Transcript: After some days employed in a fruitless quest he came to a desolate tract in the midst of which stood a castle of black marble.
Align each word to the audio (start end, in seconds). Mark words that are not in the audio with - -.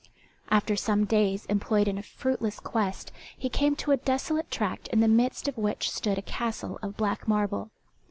After 0.49 0.75
some 0.75 1.05
days 1.05 1.45
employed 1.45 1.87
in 1.87 1.99
a 1.99 2.01
fruitless 2.01 2.59
quest 2.59 3.11
he 3.37 3.49
came 3.49 3.75
to 3.75 3.91
a 3.91 3.97
desolate 3.97 4.49
tract 4.49 4.87
in 4.87 4.99
the 4.99 5.07
midst 5.07 5.47
of 5.47 5.59
which 5.59 5.91
stood 5.91 6.17
a 6.17 6.23
castle 6.23 6.79
of 6.81 6.97
black 6.97 7.27
marble. 7.27 7.69